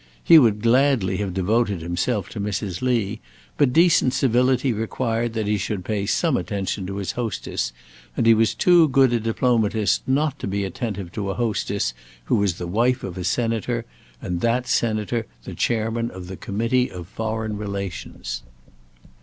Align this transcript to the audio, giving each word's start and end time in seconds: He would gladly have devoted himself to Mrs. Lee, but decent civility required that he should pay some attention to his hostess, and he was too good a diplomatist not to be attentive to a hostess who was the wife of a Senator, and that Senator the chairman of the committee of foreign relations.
He 0.23 0.39
would 0.39 0.63
gladly 0.63 1.17
have 1.17 1.31
devoted 1.35 1.83
himself 1.83 2.27
to 2.29 2.39
Mrs. 2.41 2.81
Lee, 2.81 3.21
but 3.55 3.71
decent 3.71 4.15
civility 4.15 4.73
required 4.73 5.33
that 5.33 5.45
he 5.45 5.59
should 5.59 5.85
pay 5.85 6.07
some 6.07 6.35
attention 6.37 6.87
to 6.87 6.95
his 6.95 7.11
hostess, 7.11 7.71
and 8.17 8.25
he 8.25 8.33
was 8.33 8.55
too 8.55 8.87
good 8.87 9.13
a 9.13 9.19
diplomatist 9.19 10.01
not 10.07 10.39
to 10.39 10.47
be 10.47 10.63
attentive 10.65 11.11
to 11.11 11.29
a 11.29 11.35
hostess 11.35 11.93
who 12.23 12.37
was 12.37 12.55
the 12.55 12.65
wife 12.65 13.03
of 13.03 13.15
a 13.15 13.23
Senator, 13.23 13.85
and 14.19 14.41
that 14.41 14.65
Senator 14.65 15.27
the 15.43 15.53
chairman 15.53 16.09
of 16.09 16.25
the 16.25 16.35
committee 16.35 16.89
of 16.89 17.07
foreign 17.07 17.55
relations. 17.55 18.41